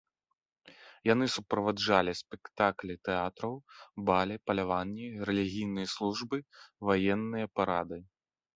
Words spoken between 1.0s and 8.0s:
Яны суправаджалі спектаклі тэатраў, балі, паляванні, рэлігійныя службы, ваенныя парады.